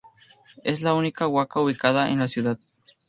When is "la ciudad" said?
2.17-2.57